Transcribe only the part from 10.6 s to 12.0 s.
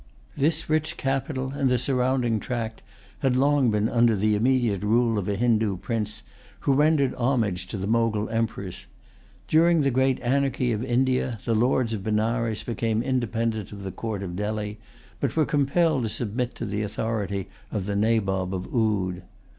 of India, the lords